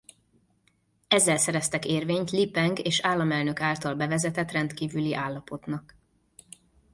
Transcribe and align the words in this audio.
Ezzel 1.07 1.37
szereztek 1.37 1.85
érvényt 1.85 2.31
Li 2.31 2.49
Peng 2.49 2.85
és 2.85 2.99
államelnök 3.01 3.61
által 3.61 3.95
bevezetett 3.95 4.51
rendkívüli 4.51 5.15
állapotnak. 5.15 5.95